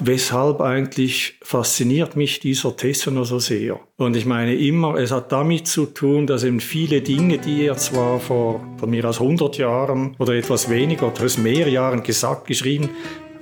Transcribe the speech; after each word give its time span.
weshalb 0.00 0.60
eigentlich 0.60 1.38
fasziniert 1.42 2.16
mich 2.16 2.40
dieser 2.40 2.76
Tessiner 2.76 3.24
so 3.24 3.38
sehr? 3.38 3.78
Und 3.96 4.16
ich 4.16 4.24
meine 4.24 4.54
immer, 4.54 4.94
es 4.96 5.10
hat 5.12 5.30
damit 5.30 5.68
zu 5.68 5.86
tun, 5.86 6.26
dass 6.26 6.42
eben 6.42 6.60
viele 6.60 7.02
Dinge, 7.02 7.38
die 7.38 7.66
er 7.66 7.76
zwar 7.76 8.18
vor 8.18 8.64
von 8.78 8.90
mir 8.90 9.04
aus 9.04 9.20
100 9.20 9.58
Jahren 9.58 10.16
oder 10.18 10.34
etwas 10.34 10.70
weniger 10.70 11.08
oder 11.08 11.40
mehr 11.40 11.68
Jahren 11.68 12.02
gesagt, 12.02 12.46
geschrieben, 12.46 12.88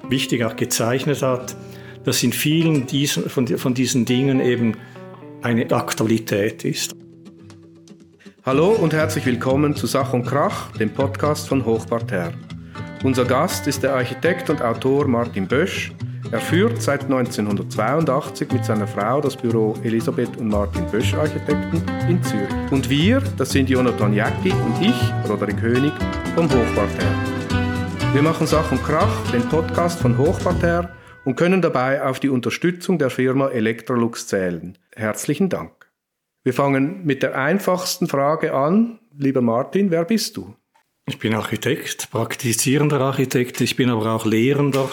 wichtig 0.08 0.44
auch 0.44 0.56
gezeichnet 0.56 1.22
hat, 1.22 1.56
dass 2.04 2.22
in 2.22 2.32
vielen 2.32 2.86
diesen, 2.86 3.30
von, 3.30 3.46
von 3.46 3.74
diesen 3.74 4.04
Dingen 4.04 4.40
eben 4.40 4.76
eine 5.42 5.70
Aktualität 5.70 6.64
ist. 6.64 6.92
Hallo 8.44 8.70
und 8.70 8.92
herzlich 8.92 9.26
willkommen 9.26 9.76
zu 9.76 9.86
Sach 9.86 10.12
und 10.12 10.24
Krach, 10.24 10.72
dem 10.72 10.90
Podcast 10.90 11.48
von 11.48 11.64
Hochparterre. 11.64 12.34
Unser 13.04 13.24
Gast 13.24 13.66
ist 13.68 13.84
der 13.84 13.94
Architekt 13.94 14.50
und 14.50 14.60
Autor 14.60 15.06
Martin 15.06 15.46
Bösch. 15.46 15.92
Er 16.30 16.40
führt 16.40 16.82
seit 16.82 17.04
1982 17.04 18.52
mit 18.52 18.62
seiner 18.62 18.86
Frau 18.86 19.22
das 19.22 19.34
Büro 19.34 19.74
Elisabeth 19.82 20.36
und 20.36 20.48
Martin 20.48 20.84
Bösch 20.90 21.14
Architekten 21.14 21.82
in 22.06 22.22
Zürich. 22.22 22.50
Und 22.70 22.90
wir, 22.90 23.22
das 23.38 23.50
sind 23.50 23.70
Jonathan 23.70 24.12
Jäcki 24.12 24.52
und 24.52 24.76
ich, 24.82 24.94
Roderick 25.26 25.58
Hönig, 25.62 25.92
vom 26.34 26.44
Hochparterre. 26.44 27.14
Wir 28.12 28.20
machen 28.20 28.46
Sach 28.46 28.70
und 28.70 28.84
Krach, 28.84 29.30
den 29.32 29.40
Podcast 29.48 30.00
von 30.00 30.18
Hochparterre 30.18 30.90
und 31.24 31.36
können 31.36 31.62
dabei 31.62 32.04
auf 32.04 32.20
die 32.20 32.28
Unterstützung 32.28 32.98
der 32.98 33.08
Firma 33.08 33.48
Electrolux 33.48 34.26
zählen. 34.26 34.76
Herzlichen 34.94 35.48
Dank. 35.48 35.90
Wir 36.44 36.52
fangen 36.52 37.06
mit 37.06 37.22
der 37.22 37.38
einfachsten 37.38 38.06
Frage 38.06 38.52
an. 38.52 38.98
Lieber 39.16 39.40
Martin, 39.40 39.90
wer 39.90 40.04
bist 40.04 40.36
du? 40.36 40.54
Ich 41.06 41.18
bin 41.18 41.34
Architekt, 41.34 42.10
praktizierender 42.10 43.00
Architekt, 43.00 43.62
ich 43.62 43.76
bin 43.76 43.88
aber 43.88 44.12
auch 44.12 44.26
lehrender 44.26 44.90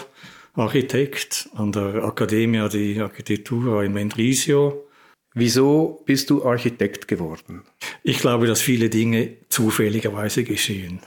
Architekt 0.58 1.50
an 1.56 1.72
der 1.74 2.04
Accademia 2.04 2.70
di 2.70 3.00
Architettura 3.00 3.84
in 3.84 3.92
Mendrisio. 3.92 4.88
Wieso 5.34 6.02
bist 6.06 6.30
du 6.30 6.46
Architekt 6.46 7.10
geworden? 7.10 7.64
Ich 8.04 8.20
glaube, 8.20 8.48
dass 8.48 8.62
viele 8.62 8.90
Dinge 8.90 9.36
zufälligerweise 9.50 10.46
geschehen. 10.46 11.02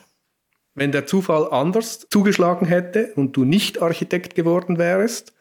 Wenn 0.74 0.92
der 0.92 1.06
Zufall 1.06 1.48
anders 1.50 2.06
zugeschlagen 2.10 2.66
hätte 2.66 3.12
und 3.16 3.36
du 3.36 3.44
nicht 3.44 3.80
Architekt 3.80 4.34
geworden 4.34 4.76
wärst, 4.76 5.32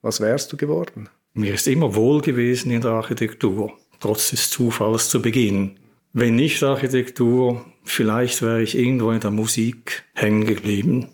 was 0.00 0.20
wärst 0.20 0.52
du 0.52 0.56
geworden? 0.56 1.08
Mir 1.34 1.54
ist 1.54 1.66
immer 1.66 1.96
wohl 1.96 2.20
gewesen 2.20 2.70
in 2.70 2.82
der 2.82 2.92
Architektur, 2.92 3.72
trotz 3.98 4.30
des 4.30 4.48
Zufalls 4.50 5.08
zu 5.08 5.20
Beginn. 5.20 5.78
Wenn 6.12 6.36
nicht 6.36 6.62
Architektur, 6.62 7.66
vielleicht 7.84 8.42
wäre 8.42 8.62
ich 8.62 8.78
irgendwo 8.78 9.10
in 9.10 9.20
der 9.20 9.32
Musik 9.32 10.04
hängen 10.14 10.46
geblieben. 10.46 11.08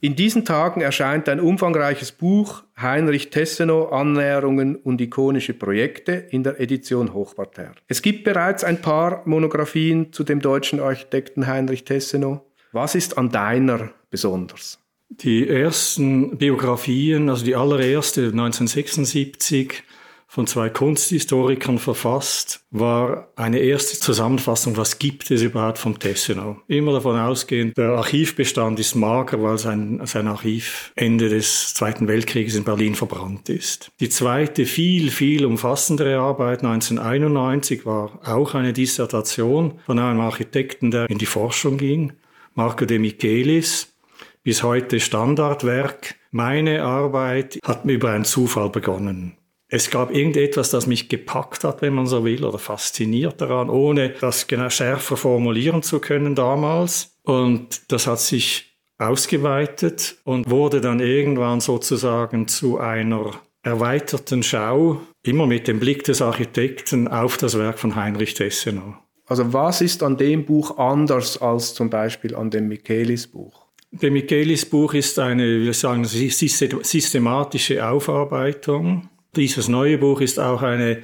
In 0.00 0.14
diesen 0.14 0.44
Tagen 0.44 0.80
erscheint 0.80 1.28
ein 1.28 1.40
umfangreiches 1.40 2.12
Buch 2.12 2.62
Heinrich 2.80 3.30
Tessenow 3.30 3.92
Annäherungen 3.92 4.76
und 4.76 5.00
ikonische 5.00 5.54
Projekte 5.54 6.12
in 6.12 6.44
der 6.44 6.60
Edition 6.60 7.12
Hochparterre. 7.12 7.74
Es 7.88 8.00
gibt 8.00 8.22
bereits 8.22 8.62
ein 8.62 8.80
paar 8.80 9.22
Monographien 9.24 10.12
zu 10.12 10.22
dem 10.22 10.38
deutschen 10.40 10.78
Architekten 10.78 11.48
Heinrich 11.48 11.82
Tessenow. 11.82 12.42
Was 12.70 12.94
ist 12.94 13.18
an 13.18 13.30
deiner 13.30 13.90
besonders? 14.08 14.78
Die 15.08 15.48
ersten 15.48 16.36
Biografien, 16.36 17.28
also 17.28 17.44
die 17.44 17.56
allererste 17.56 18.26
1976 18.26 19.82
von 20.30 20.46
zwei 20.46 20.68
Kunsthistorikern 20.68 21.78
verfasst, 21.78 22.60
war 22.70 23.32
eine 23.34 23.60
erste 23.60 23.98
Zusammenfassung, 23.98 24.76
was 24.76 24.98
gibt 24.98 25.30
es 25.30 25.40
überhaupt 25.40 25.78
vom 25.78 25.98
Tessenau. 25.98 26.58
Immer 26.68 26.92
davon 26.92 27.18
ausgehend, 27.18 27.78
der 27.78 27.92
Archivbestand 27.92 28.78
ist 28.78 28.94
mager, 28.94 29.42
weil 29.42 29.56
sein, 29.56 30.02
sein 30.04 30.28
Archiv 30.28 30.92
Ende 30.96 31.30
des 31.30 31.72
Zweiten 31.72 32.08
Weltkrieges 32.08 32.56
in 32.56 32.64
Berlin 32.64 32.94
verbrannt 32.94 33.48
ist. 33.48 33.90
Die 34.00 34.10
zweite, 34.10 34.66
viel, 34.66 35.10
viel 35.10 35.46
umfassendere 35.46 36.18
Arbeit 36.18 36.62
1991 36.62 37.86
war 37.86 38.20
auch 38.22 38.54
eine 38.54 38.74
Dissertation 38.74 39.80
von 39.86 39.98
einem 39.98 40.20
Architekten, 40.20 40.90
der 40.90 41.08
in 41.08 41.16
die 41.16 41.26
Forschung 41.26 41.78
ging. 41.78 42.12
Marco 42.54 42.84
de 42.84 42.98
Michelis, 42.98 43.94
bis 44.42 44.62
heute 44.62 45.00
Standardwerk. 45.00 46.16
Meine 46.32 46.82
Arbeit 46.82 47.58
hat 47.64 47.86
über 47.86 48.10
einen 48.10 48.26
Zufall 48.26 48.68
begonnen. 48.68 49.37
Es 49.70 49.90
gab 49.90 50.14
irgendetwas, 50.14 50.70
das 50.70 50.86
mich 50.86 51.08
gepackt 51.08 51.62
hat, 51.62 51.82
wenn 51.82 51.94
man 51.94 52.06
so 52.06 52.24
will, 52.24 52.44
oder 52.44 52.58
fasziniert 52.58 53.40
daran, 53.40 53.68
ohne 53.68 54.14
das 54.20 54.46
genau 54.46 54.70
schärfer 54.70 55.16
formulieren 55.16 55.82
zu 55.82 56.00
können 56.00 56.34
damals. 56.34 57.18
Und 57.22 57.92
das 57.92 58.06
hat 58.06 58.20
sich 58.20 58.76
ausgeweitet 58.96 60.16
und 60.24 60.48
wurde 60.50 60.80
dann 60.80 61.00
irgendwann 61.00 61.60
sozusagen 61.60 62.48
zu 62.48 62.78
einer 62.78 63.32
erweiterten 63.62 64.42
Schau, 64.42 65.02
immer 65.22 65.46
mit 65.46 65.68
dem 65.68 65.78
Blick 65.78 66.04
des 66.04 66.22
Architekten 66.22 67.06
auf 67.06 67.36
das 67.36 67.58
Werk 67.58 67.78
von 67.78 67.94
Heinrich 67.94 68.34
Tessenau. 68.34 68.94
Also 69.26 69.52
was 69.52 69.82
ist 69.82 70.02
an 70.02 70.16
dem 70.16 70.46
Buch 70.46 70.78
anders 70.78 71.40
als 71.40 71.74
zum 71.74 71.90
Beispiel 71.90 72.34
an 72.34 72.50
dem 72.50 72.68
Michaelis-Buch? 72.68 73.66
Dem 73.90 74.14
Michaelis-Buch 74.14 74.94
ist 74.94 75.18
eine, 75.18 75.60
wir 75.60 75.74
sagen, 75.74 76.04
systematische 76.06 77.86
Aufarbeitung. 77.86 79.10
Dieses 79.36 79.68
neue 79.68 79.98
Buch 79.98 80.20
ist 80.20 80.38
auch 80.38 80.62
eine 80.62 81.02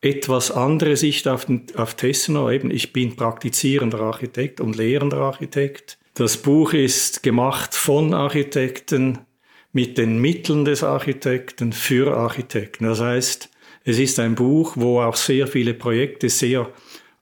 etwas 0.00 0.50
andere 0.50 0.96
Sicht 0.96 1.26
auf, 1.26 1.46
den, 1.46 1.66
auf 1.76 1.94
Tessenow. 1.94 2.50
Eben, 2.50 2.70
ich 2.70 2.92
bin 2.92 3.16
praktizierender 3.16 4.00
Architekt 4.00 4.60
und 4.60 4.76
lehrender 4.76 5.18
Architekt. 5.18 5.98
Das 6.14 6.36
Buch 6.38 6.72
ist 6.72 7.22
gemacht 7.22 7.74
von 7.74 8.14
Architekten 8.14 9.18
mit 9.72 9.98
den 9.98 10.18
Mitteln 10.18 10.64
des 10.64 10.82
Architekten 10.82 11.72
für 11.72 12.16
Architekten. 12.16 12.84
Das 12.84 13.00
heißt, 13.00 13.50
es 13.84 13.98
ist 13.98 14.18
ein 14.18 14.34
Buch, 14.34 14.72
wo 14.76 15.00
auch 15.00 15.16
sehr 15.16 15.46
viele 15.46 15.74
Projekte 15.74 16.28
sehr 16.28 16.70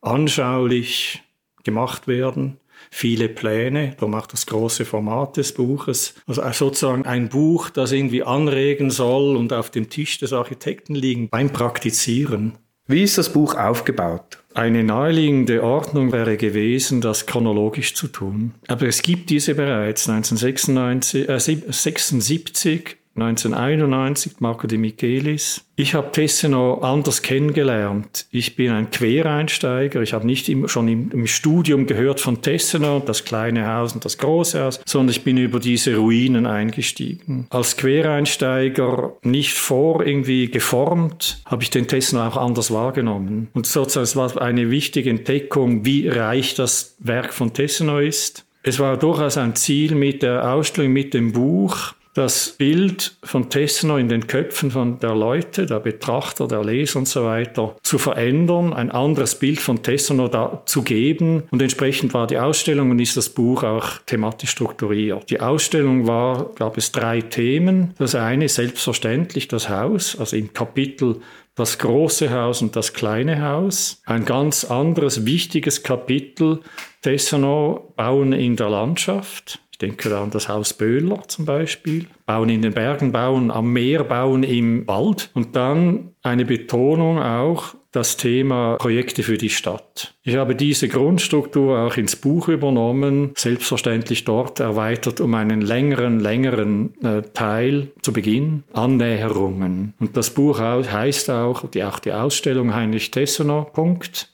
anschaulich 0.01 1.23
gemacht 1.65 2.07
werden, 2.07 2.61
viele 2.95 3.29
Pläne, 3.29 3.97
darum 3.99 4.15
auch 4.15 4.29
das 4.29 4.47
große 4.47 4.85
Format 4.85 5.37
des 5.37 5.53
Buches. 5.53 6.15
Also 6.29 6.43
sozusagen 6.53 7.05
ein 7.05 7.29
Buch, 7.29 7.69
das 7.71 7.91
irgendwie 7.91 8.23
anregen 8.23 8.91
soll 8.91 9.37
und 9.37 9.53
auf 9.53 9.71
dem 9.71 9.91
Tisch 9.91 10.19
des 10.19 10.33
Architekten 10.33 10.95
liegen 10.95 11.29
beim 11.29 11.51
Praktizieren. 11.51 12.53
Wie 12.87 13.03
ist 13.03 13.19
das 13.19 13.33
Buch 13.33 13.57
aufgebaut? 13.57 14.39
Eine 14.55 14.85
naheliegende 14.85 15.65
Ordnung 15.65 16.13
wäre 16.13 16.37
gewesen, 16.37 17.01
das 17.01 17.27
chronologisch 17.27 17.95
zu 17.95 18.07
tun. 18.07 18.55
Aber 18.69 18.87
es 18.87 19.03
gibt 19.03 19.31
diese 19.31 19.55
bereits 19.55 20.09
1976, 20.09 21.29
äh, 21.29 21.73
76 21.73 22.99
1991, 23.17 24.41
Marco 24.41 24.67
de 24.67 24.77
Michelis. 24.77 25.65
Ich 25.77 25.95
habe 25.95 26.11
Tessenow 26.11 26.83
anders 26.83 27.23
kennengelernt. 27.23 28.27
Ich 28.31 28.57
bin 28.57 28.73
ein 28.73 28.91
Quereinsteiger. 28.91 30.03
Ich 30.03 30.13
habe 30.13 30.27
nicht 30.27 30.49
im, 30.49 30.67
schon 30.67 30.89
im, 30.89 31.11
im, 31.13 31.27
Studium 31.29 31.87
gehört 31.87 32.21
von 32.21 32.43
Tessenow, 32.43 33.05
das 33.05 33.25
kleine 33.25 33.69
Haus 33.73 33.93
und 33.95 34.05
das 34.05 34.19
große 34.19 34.61
Haus, 34.63 34.81
sondern 34.85 35.15
ich 35.15 35.23
bin 35.23 35.37
über 35.37 35.61
diese 35.61 35.97
Ruinen 35.97 36.47
eingestiegen. 36.47 37.47
Als 37.51 37.77
Quereinsteiger 37.77 39.17
nicht 39.23 39.55
vor 39.55 40.05
irgendwie 40.05 40.51
geformt, 40.51 41.41
habe 41.45 41.63
ich 41.63 41.71
den 41.71 41.87
Tessenow 41.87 42.35
auch 42.35 42.37
anders 42.37 42.73
wahrgenommen. 42.73 43.49
Und 43.55 43.67
sozusagen 43.67 44.05
es 44.05 44.17
war 44.17 44.43
eine 44.43 44.71
wichtige 44.71 45.11
Entdeckung, 45.11 45.85
wie 45.85 46.09
reich 46.09 46.55
das 46.57 46.97
Werk 46.99 47.33
von 47.33 47.53
Tessenow 47.53 48.01
ist. 48.01 48.45
Es 48.65 48.79
war 48.81 48.97
durchaus 48.97 49.37
ein 49.37 49.55
Ziel 49.55 49.95
mit 49.95 50.23
der 50.23 50.53
Ausstellung, 50.53 50.93
mit 50.93 51.15
dem 51.15 51.33
Buch, 51.33 51.95
das 52.15 52.51
Bild 52.57 53.17
von 53.25 53.51
Tessenow 53.51 53.99
in 53.99 54.09
den 54.09 54.27
Köpfen 54.27 54.71
von 54.71 55.01
der 55.01 55.15
Leute, 55.15 55.67
der 55.67 55.81
Betrachter, 55.81 56.47
der 56.47 56.65
Leser 56.65 57.01
und 57.01 57.09
so 57.09 57.25
weiter 57.25 57.77
zu 57.83 57.99
verändern, 57.99 58.73
ein 58.73 58.93
anderes 58.93 59.35
Bild 59.35 59.61
von 59.61 59.83
Tessenow 59.83 60.31
da 60.31 60.63
zu 60.65 60.83
geben. 60.83 61.43
Und 61.51 61.61
entsprechend 61.61 62.15
war 62.15 62.29
die 62.29 62.39
Ausstellung 62.39 62.93
und 62.93 63.01
ist 63.01 63.17
das 63.17 63.29
Buch 63.29 63.65
auch 63.65 63.99
thematisch 64.07 64.51
strukturiert. 64.51 65.29
Die 65.29 65.41
Ausstellung 65.41 66.07
war, 66.07 66.51
gab 66.55 66.79
es 66.79 66.93
drei 66.93 67.21
Themen. 67.21 67.95
Das 67.99 68.15
eine 68.15 68.49
selbstverständlich 68.49 69.49
das 69.49 69.69
Haus, 69.69 70.19
also 70.19 70.37
im 70.37 70.53
Kapitel 70.53 71.21
das 71.57 71.79
große 71.79 72.31
Haus 72.31 72.63
und 72.63 72.75
das 72.75 72.95
kleine 72.95 73.43
Haus. 73.43 74.01
Ein 74.07 74.25
ganz 74.25 74.65
anderes 74.65 75.25
wichtiges 75.25 75.83
Kapitel 75.83 76.61
Tessenow 77.03 77.93
Bauen 77.97 78.33
in 78.33 78.57
der 78.57 78.71
Landschaft. 78.71 79.61
Ich 79.75 79.79
denke 79.79 80.09
da 80.09 80.23
an 80.23 80.31
das 80.31 80.49
Haus 80.49 80.73
Böhler 80.73 81.27
zum 81.27 81.47
Beispiel. 81.47 82.07
Bauen 82.27 82.49
in 82.49 82.63
den 82.63 82.73
Bergen, 82.73 83.11
bauen 83.11 83.51
am 83.51 83.73
Meer, 83.73 84.05
bauen 84.05 84.45
im 84.45 84.87
Wald. 84.87 85.31
Und 85.35 85.57
dann 85.57 86.13
eine 86.23 86.45
Betonung 86.45 87.21
auch 87.21 87.75
das 87.91 88.17
Thema 88.17 88.77
Projekte 88.77 89.25
für 89.25 89.37
die 89.37 89.51
Stadt. 89.51 90.15
Ich 90.23 90.37
habe 90.37 90.55
diese 90.55 90.87
Grundstruktur 90.87 91.77
auch 91.81 91.97
ins 91.97 92.15
Buch 92.15 92.47
übernommen, 92.47 93.33
selbstverständlich 93.35 94.23
dort 94.23 94.61
erweitert 94.61 95.21
um 95.21 95.35
einen 95.35 95.61
längeren, 95.61 96.21
längeren 96.21 96.95
äh, 97.03 97.23
Teil 97.35 97.89
zu 98.01 98.13
Beginn, 98.13 98.63
Annäherungen. 98.75 99.95
Und 99.99 100.17
das 100.17 100.31
Buch 100.31 100.61
heißt 100.61 101.31
auch, 101.31 101.69
die, 101.69 101.83
auch 101.83 101.99
die 101.99 102.13
Ausstellung 102.13 102.77
Heinrich 102.77 103.11
Tessener, 103.11 103.65
Punkt, 103.65 104.33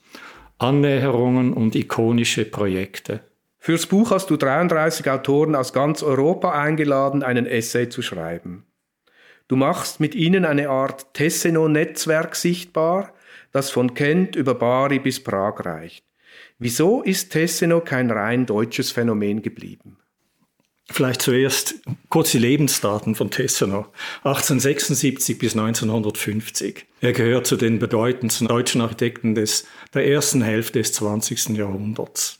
Annäherungen 0.58 1.54
und 1.54 1.74
ikonische 1.74 2.44
Projekte. 2.44 3.20
Fürs 3.62 3.84
Buch 3.84 4.10
hast 4.10 4.30
du 4.30 4.38
33 4.38 5.10
Autoren 5.10 5.54
aus 5.54 5.74
ganz 5.74 6.02
Europa 6.02 6.58
eingeladen, 6.58 7.22
einen 7.22 7.44
Essay 7.44 7.90
zu 7.90 8.00
schreiben. 8.00 8.64
Du 9.48 9.56
machst 9.56 10.00
mit 10.00 10.14
ihnen 10.14 10.46
eine 10.46 10.70
Art 10.70 11.12
Tesseno-Netzwerk 11.12 12.36
sichtbar, 12.36 13.12
das 13.52 13.70
von 13.70 13.92
Kent 13.92 14.34
über 14.34 14.54
Bari 14.54 14.98
bis 14.98 15.22
Prag 15.22 15.66
reicht. 15.66 16.06
Wieso 16.58 17.02
ist 17.02 17.32
Tesseno 17.32 17.82
kein 17.82 18.10
rein 18.10 18.46
deutsches 18.46 18.92
Phänomen 18.92 19.42
geblieben? 19.42 19.98
Vielleicht 20.90 21.20
zuerst 21.20 21.74
kurz 22.08 22.32
die 22.32 22.38
Lebensdaten 22.38 23.14
von 23.14 23.30
Tessenow. 23.30 23.88
1876 24.24 25.38
bis 25.38 25.52
1950. 25.52 26.86
Er 27.02 27.12
gehört 27.12 27.46
zu 27.46 27.56
den 27.56 27.78
bedeutendsten 27.78 28.48
deutschen 28.48 28.80
Architekten 28.80 29.34
des, 29.34 29.66
der 29.92 30.06
ersten 30.06 30.40
Hälfte 30.40 30.78
des 30.78 30.94
20. 30.94 31.50
Jahrhunderts 31.50 32.39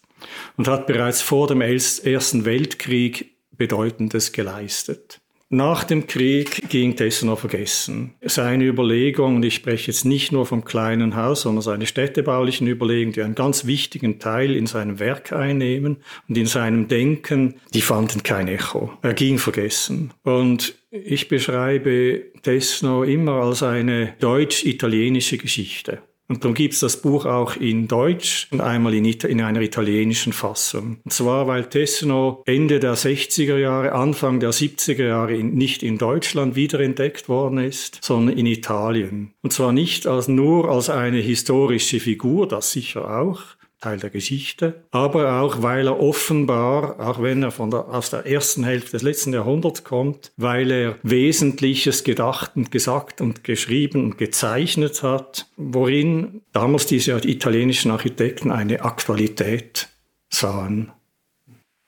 und 0.57 0.69
hat 0.69 0.87
bereits 0.87 1.23
vor 1.23 1.47
dem 1.47 1.61
Ersten 1.61 2.45
Weltkrieg 2.45 3.37
Bedeutendes 3.57 4.33
geleistet. 4.33 5.21
Nach 5.53 5.83
dem 5.83 6.07
Krieg 6.07 6.69
ging 6.69 6.95
Tessenor 6.95 7.37
vergessen. 7.37 8.15
Seine 8.23 8.67
Überlegungen, 8.67 9.43
ich 9.43 9.57
spreche 9.57 9.89
jetzt 9.89 10.05
nicht 10.05 10.31
nur 10.31 10.47
vom 10.47 10.65
kleinen 10.65 11.17
Haus, 11.17 11.41
sondern 11.41 11.63
seine 11.63 11.87
städtebaulichen 11.87 12.69
Überlegungen, 12.69 13.13
die 13.13 13.23
einen 13.23 13.35
ganz 13.35 13.67
wichtigen 13.67 14.21
Teil 14.21 14.55
in 14.55 14.67
seinem 14.67 15.01
Werk 15.01 15.33
einnehmen 15.33 15.97
und 16.29 16.39
in 16.39 16.47
seinem 16.47 16.87
Denken, 16.87 17.57
die 17.75 17.81
fanden 17.81 18.23
kein 18.23 18.47
Echo. 18.47 18.93
Er 19.03 19.15
ging 19.15 19.39
vergessen. 19.39 20.13
Und 20.23 20.77
ich 20.93 21.27
beschreibe 21.27 22.27
Tesno 22.43 23.03
immer 23.03 23.43
als 23.43 23.65
eine 23.65 24.15
deutsch-italienische 24.21 25.37
Geschichte. 25.37 26.01
Und 26.31 26.45
darum 26.45 26.55
gibt 26.55 26.75
es 26.75 26.81
das 26.81 27.03
Buch 27.03 27.27
auch 27.27 27.57
in 27.57 27.89
Deutsch 27.89 28.47
und 28.53 28.61
einmal 28.61 28.95
in, 28.95 29.05
in, 29.05 29.41
einer 29.41 29.63
italienischen 29.63 30.33
Fassung. 30.33 30.99
Und 31.05 31.13
zwar, 31.13 31.49
weil 31.49 31.69
Tesseno 31.69 32.45
Ende 32.47 32.79
der 32.79 32.95
60er 32.95 33.59
Jahre, 33.59 33.91
Anfang 33.91 34.39
der 34.39 34.53
70er 34.53 35.09
Jahre 35.09 35.35
in, 35.35 35.55
nicht 35.55 35.83
in 35.83 35.99
Deutschland 35.99 36.55
wiederentdeckt 36.55 37.29
worden 37.29 37.59
ist, 37.59 37.99
sondern 38.01 38.39
in 38.39 38.47
Italien. 38.47 39.33
Und 39.43 39.53
zwar 39.53 39.73
nicht 39.73 40.07
als, 40.07 40.29
nur 40.29 40.71
als 40.71 40.89
eine 40.89 41.19
historische 41.19 41.99
Figur, 41.99 42.47
das 42.47 42.71
sicher 42.71 43.19
auch, 43.21 43.43
Teil 43.81 43.99
der 43.99 44.11
Geschichte, 44.11 44.85
aber 44.91 45.41
auch, 45.41 45.63
weil 45.63 45.87
er 45.87 45.99
offenbar, 45.99 47.01
auch 47.01 47.23
wenn 47.23 47.43
er 47.43 47.51
von 47.51 47.71
der, 47.71 47.89
aus 47.89 48.11
der 48.11 48.27
ersten 48.27 48.63
Hälfte 48.63 48.91
des 48.93 49.03
letzten 49.03 49.33
Jahrhunderts 49.33 49.85
kommt, 49.85 50.33
weil 50.37 50.71
er 50.71 50.99
Wesentliches 51.03 52.05
gedacht 52.05 52.53
und 52.57 52.71
gesagt 52.71 53.23
und 53.23 53.43
geschrieben 53.43 54.05
und 54.05 54.19
gezeichnet 54.19 55.03
hat, 55.03 55.47
worin 55.57 56.43
damals 56.53 56.85
diese 56.87 57.13
italienischen 57.27 57.91
Architekten 57.91 58.53
eine 58.53 58.83
Aktualität 58.83 59.89
sahen. 60.29 60.93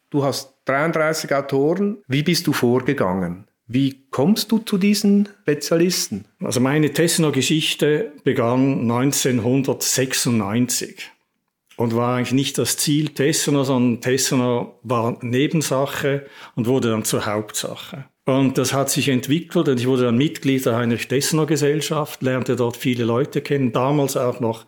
Du 0.09 0.25
hast 0.25 0.55
33 0.65 1.35
Autoren. 1.35 1.99
Wie 2.07 2.23
bist 2.23 2.47
du 2.47 2.55
vorgegangen? 2.55 3.49
Wie 3.67 4.07
kommst 4.11 4.53
du 4.53 4.59
zu 4.59 4.79
diesen 4.79 5.29
Spezialisten? 5.43 6.25
Also 6.41 6.61
meine 6.61 6.93
Tessner 6.93 7.33
Geschichte 7.33 8.13
begann 8.25 8.91
1996 8.91 11.12
und 11.83 11.97
war 11.97 12.17
eigentlich 12.17 12.33
nicht 12.33 12.59
das 12.59 12.77
Ziel 12.77 13.09
Tessener, 13.09 13.65
sondern 13.65 14.01
Tessener 14.01 14.73
war 14.83 15.19
Nebensache 15.21 16.27
und 16.55 16.67
wurde 16.67 16.91
dann 16.91 17.05
zur 17.05 17.27
Hauptsache. 17.27 18.05
Und 18.25 18.57
das 18.57 18.73
hat 18.73 18.89
sich 18.89 19.09
entwickelt 19.09 19.69
und 19.69 19.81
ich 19.81 19.87
wurde 19.87 20.05
dann 20.05 20.17
Mitglied 20.17 20.65
der 20.65 20.77
Heinrich-Dessener 20.77 21.47
Gesellschaft, 21.47 22.23
lernte 22.23 22.55
dort 22.55 22.77
viele 22.77 23.05
Leute 23.05 23.41
kennen, 23.41 23.73
damals 23.73 24.17
auch 24.17 24.39
noch 24.39 24.67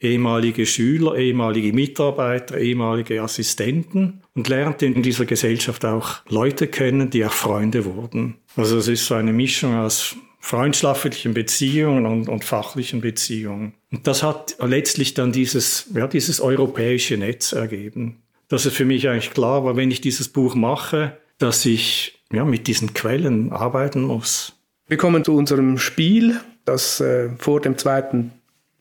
ehemalige 0.00 0.66
Schüler, 0.66 1.14
ehemalige 1.14 1.72
Mitarbeiter, 1.72 2.58
ehemalige 2.58 3.22
Assistenten 3.22 4.22
und 4.34 4.48
lernte 4.48 4.86
in 4.86 5.02
dieser 5.02 5.24
Gesellschaft 5.24 5.84
auch 5.84 6.16
Leute 6.28 6.66
kennen, 6.66 7.10
die 7.10 7.24
auch 7.24 7.32
Freunde 7.32 7.84
wurden. 7.84 8.38
Also 8.56 8.76
es 8.78 8.88
ist 8.88 9.06
so 9.06 9.14
eine 9.14 9.32
Mischung 9.32 9.76
aus 9.76 10.16
freundschaftlichen 10.40 11.32
Beziehungen 11.32 12.06
und, 12.06 12.28
und 12.28 12.44
fachlichen 12.44 13.00
Beziehungen. 13.00 13.74
Und 13.96 14.06
das 14.06 14.22
hat 14.22 14.56
letztlich 14.60 15.14
dann 15.14 15.32
dieses, 15.32 15.86
ja, 15.94 16.06
dieses 16.06 16.42
europäische 16.42 17.16
Netz 17.16 17.52
ergeben. 17.52 18.18
Dass 18.48 18.66
es 18.66 18.74
für 18.74 18.84
mich 18.84 19.08
eigentlich 19.08 19.32
klar 19.32 19.64
war, 19.64 19.74
wenn 19.76 19.90
ich 19.90 20.02
dieses 20.02 20.28
Buch 20.28 20.54
mache, 20.54 21.16
dass 21.38 21.64
ich 21.64 22.20
ja, 22.30 22.44
mit 22.44 22.66
diesen 22.66 22.92
Quellen 22.92 23.52
arbeiten 23.52 24.02
muss. 24.02 24.52
Wir 24.86 24.98
kommen 24.98 25.24
zu 25.24 25.34
unserem 25.34 25.78
Spiel, 25.78 26.38
das 26.66 27.00
äh, 27.00 27.30
vor 27.38 27.62
dem 27.62 27.78
zweiten 27.78 28.32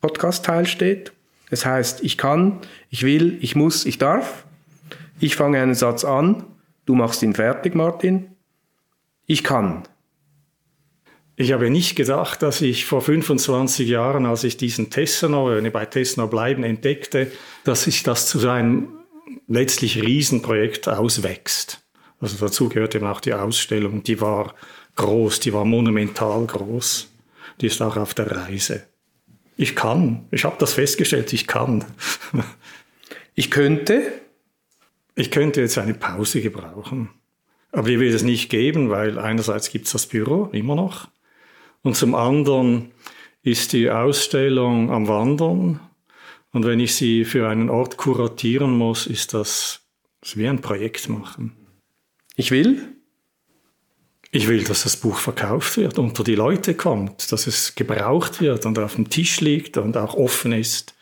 Podcast-Teil 0.01 0.65
steht. 0.65 1.13
Es 1.49 1.65
heißt, 1.65 2.03
ich 2.03 2.17
kann, 2.17 2.59
ich 2.89 3.03
will, 3.03 3.37
ich 3.39 3.55
muss, 3.55 3.85
ich 3.85 3.97
darf. 3.97 4.43
Ich 5.21 5.37
fange 5.37 5.61
einen 5.61 5.75
Satz 5.75 6.03
an, 6.03 6.43
du 6.85 6.93
machst 6.93 7.23
ihn 7.23 7.35
fertig, 7.35 7.73
Martin. 7.73 8.31
Ich 9.27 9.45
kann. 9.45 9.83
Ich 11.37 11.51
habe 11.51 11.69
nicht 11.69 11.95
gedacht, 11.95 12.41
dass 12.41 12.61
ich 12.61 12.85
vor 12.85 13.01
25 13.01 13.89
Jahren, 13.89 14.25
als 14.25 14.45
ich 14.45 14.55
diesen 14.55 14.89
Tessenau, 14.89 15.49
wenn 15.49 15.65
ich 15.65 15.73
bei 15.73 15.85
Tessenau 15.85 16.27
bleiben, 16.27 16.63
entdeckte, 16.63 17.29
dass 17.65 17.83
sich 17.83 18.03
das 18.03 18.27
zu 18.27 18.47
einem 18.47 18.87
letztlich 19.47 20.01
Riesenprojekt 20.01 20.87
auswächst. 20.87 21.81
Also 22.21 22.37
dazu 22.39 22.69
gehört 22.69 22.95
eben 22.95 23.05
auch 23.05 23.19
die 23.19 23.33
Ausstellung, 23.33 24.01
die 24.03 24.21
war 24.21 24.55
groß, 24.95 25.41
die 25.41 25.51
war 25.51 25.65
monumental 25.65 26.45
groß. 26.45 27.11
Die 27.61 27.67
ist 27.67 27.81
auch 27.81 27.97
auf 27.97 28.13
der 28.13 28.31
Reise. 28.31 28.83
Ich 29.57 29.75
kann, 29.75 30.27
ich 30.31 30.43
habe 30.45 30.55
das 30.59 30.73
festgestellt, 30.73 31.31
ich 31.33 31.47
kann. 31.47 31.85
Ich 33.37 33.51
könnte? 33.51 34.13
Ich 35.13 35.29
könnte 35.29 35.59
jetzt 35.59 35.77
eine 35.77 35.93
Pause 35.93 36.39
gebrauchen. 36.39 37.09
Aber 37.73 37.89
ich 37.89 37.99
will 37.99 38.15
es 38.15 38.23
nicht 38.23 38.49
geben, 38.49 38.89
weil 38.89 39.19
einerseits 39.19 39.69
gibt 39.69 39.87
es 39.87 39.91
das 39.91 40.05
Büro 40.05 40.45
immer 40.53 40.75
noch. 40.75 41.09
Und 41.85 41.95
zum 41.95 42.15
anderen 42.15 42.93
ist 43.43 43.71
die 43.71 43.91
Ausstellung 43.91 44.89
am 44.89 45.07
Wandern. 45.07 45.79
Und 46.51 46.65
wenn 46.65 46.79
ich 46.79 46.95
sie 46.95 47.25
für 47.25 47.47
einen 47.47 47.69
Ort 47.69 47.95
kuratieren 47.95 48.75
muss, 48.75 49.05
ist 49.05 49.35
das, 49.35 49.81
wie 50.33 50.47
ein 50.47 50.61
Projekt 50.61 51.09
machen. 51.09 51.55
Ich 52.35 52.49
will? 52.49 52.95
Ich 54.31 54.47
will, 54.47 54.63
dass 54.63 54.81
das 54.81 54.97
Buch 54.97 55.19
verkauft 55.19 55.77
wird, 55.77 55.99
unter 55.99 56.23
die 56.23 56.33
Leute 56.33 56.73
kommt, 56.73 57.31
dass 57.31 57.45
es 57.45 57.75
gebraucht 57.75 58.41
wird 58.41 58.65
und 58.65 58.79
auf 58.79 58.95
dem 58.95 59.11
Tisch 59.11 59.39
liegt 59.39 59.77
und 59.77 59.95
auch 59.95 60.15
offen 60.15 60.53
ist, 60.53 60.95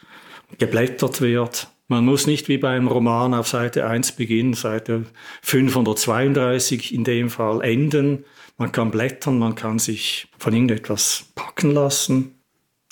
geblättert 0.60 1.22
wird. 1.22 1.70
Man 1.88 2.04
muss 2.04 2.28
nicht 2.28 2.50
wie 2.50 2.58
beim 2.58 2.90
Roman 2.90 3.34
auf 3.34 3.48
Seite 3.48 3.88
1 3.88 4.18
beginnen, 4.18 4.54
Seite 4.54 5.06
532 5.44 6.94
in 6.94 7.06
dem 7.06 7.30
Fall 7.30 7.62
enden, 7.62 8.26
man 8.58 8.72
kann 8.72 8.92
blättern, 8.92 9.40
man 9.40 9.56
kann 9.56 9.80
sich 9.80 10.28
von 10.38 10.54
irgendetwas 10.54 11.26
packen 11.36 11.72
lassen. 11.72 12.40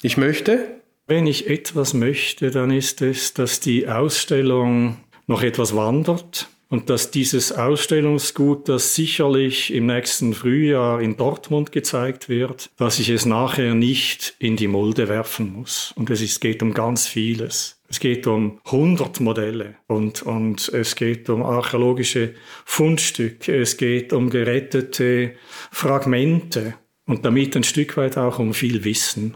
Ich 0.01 0.17
möchte? 0.17 0.81
Wenn 1.07 1.27
ich 1.27 1.49
etwas 1.49 1.93
möchte, 1.93 2.51
dann 2.51 2.71
ist 2.71 3.01
es, 3.01 3.33
dass 3.33 3.59
die 3.59 3.87
Ausstellung 3.87 4.97
noch 5.27 5.43
etwas 5.43 5.75
wandert 5.75 6.47
und 6.71 6.89
dass 6.89 7.11
dieses 7.11 7.51
Ausstellungsgut, 7.51 8.69
das 8.69 8.95
sicherlich 8.95 9.73
im 9.73 9.87
nächsten 9.87 10.33
Frühjahr 10.33 11.01
in 11.01 11.17
Dortmund 11.17 11.73
gezeigt 11.73 12.29
wird, 12.29 12.69
dass 12.77 12.97
ich 12.97 13.09
es 13.09 13.25
nachher 13.25 13.75
nicht 13.75 14.35
in 14.39 14.55
die 14.55 14.69
Mulde 14.69 15.09
werfen 15.09 15.51
muss. 15.51 15.93
Und 15.97 16.09
es 16.09 16.39
geht 16.39 16.63
um 16.63 16.73
ganz 16.73 17.07
vieles. 17.07 17.81
Es 17.89 17.99
geht 17.99 18.25
um 18.25 18.61
100 18.63 19.19
Modelle 19.19 19.75
und, 19.87 20.21
und 20.21 20.69
es 20.69 20.95
geht 20.95 21.29
um 21.29 21.43
archäologische 21.43 22.35
Fundstücke, 22.63 23.53
es 23.53 23.75
geht 23.75 24.13
um 24.13 24.29
gerettete 24.29 25.33
Fragmente 25.71 26.75
und 27.05 27.25
damit 27.25 27.57
ein 27.57 27.65
Stück 27.65 27.97
weit 27.97 28.17
auch 28.17 28.39
um 28.39 28.53
viel 28.53 28.85
Wissen. 28.85 29.35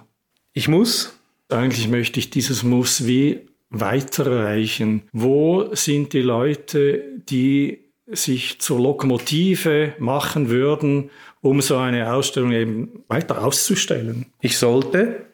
Ich 0.54 0.70
muss? 0.70 1.20
Eigentlich 1.50 1.89
möchte 1.89 2.18
ich 2.18 2.30
dieses 2.30 2.63
Muss 2.63 3.06
wie 3.06 3.42
weiterreichen. 3.69 5.03
Wo 5.12 5.74
sind 5.74 6.13
die 6.13 6.22
Leute, 6.22 7.03
die 7.29 7.79
sich 8.07 8.60
zur 8.60 8.79
Lokomotive 8.79 9.95
machen 10.00 10.50
würden, 10.50 11.10
um 11.41 11.62
so 11.62 11.77
eine 11.77 12.13
Ausstellung 12.13 12.51
eben 12.51 13.03
weiter 13.07 13.43
auszustellen? 13.43 14.27
Ich 14.41 14.57
sollte 14.57 15.25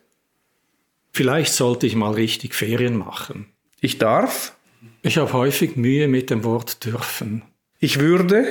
Vielleicht 1.12 1.54
sollte 1.54 1.88
ich 1.88 1.96
mal 1.96 2.14
richtig 2.14 2.56
Ferien 2.56 2.98
machen. 2.98 3.48
Ich 3.82 3.98
darf? 3.98 4.56
Ich 5.02 5.18
habe 5.18 5.34
häufig 5.34 5.76
Mühe 5.76 6.08
mit 6.08 6.30
dem 6.30 6.44
Wort 6.44 6.86
dürfen. 6.86 7.44
Ich 7.80 8.00
würde? 8.00 8.48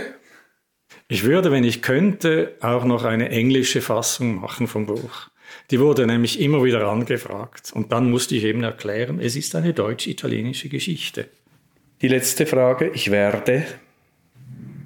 Ich 1.08 1.24
würde, 1.24 1.50
wenn 1.50 1.64
ich 1.64 1.82
könnte, 1.82 2.56
auch 2.60 2.84
noch 2.84 3.04
eine 3.04 3.30
englische 3.30 3.80
Fassung 3.80 4.40
machen 4.40 4.66
vom 4.66 4.86
Buch. 4.86 5.29
Die 5.70 5.80
wurde 5.80 6.06
nämlich 6.06 6.40
immer 6.40 6.62
wieder 6.64 6.86
angefragt. 6.88 7.72
Und 7.74 7.92
dann 7.92 8.10
musste 8.10 8.34
ich 8.34 8.44
eben 8.44 8.62
erklären, 8.62 9.20
es 9.20 9.36
ist 9.36 9.54
eine 9.54 9.72
deutsch-italienische 9.72 10.68
Geschichte. 10.68 11.28
Die 12.02 12.08
letzte 12.08 12.46
Frage, 12.46 12.90
ich 12.94 13.10
werde. 13.10 13.64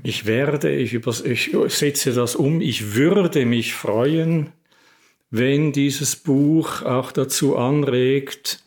Ich 0.02 0.26
werde, 0.26 0.71
ich, 0.71 0.92
übers 0.92 1.23
ich 1.23 1.56
setze 1.68 2.12
das 2.12 2.35
um, 2.35 2.61
ich 2.61 2.94
würde 2.94 3.47
mich 3.47 3.73
freuen, 3.73 4.52
wenn 5.30 5.73
dieses 5.73 6.16
Buch 6.16 6.83
auch 6.83 7.11
dazu 7.11 7.56
anregt, 7.56 8.62